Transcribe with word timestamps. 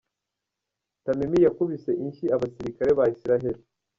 Tamimi 1.03 1.37
yakubise 1.45 1.91
inshyi 2.03 2.25
abasirikare 2.35 2.91
ba 2.97 3.03
Isiraheli. 3.13 3.63